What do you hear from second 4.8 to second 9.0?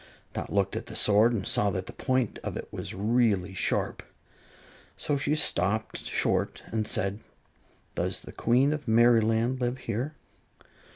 So she stopped short and said, "Does the Queen of